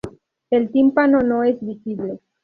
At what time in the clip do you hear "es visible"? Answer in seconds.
1.43-2.19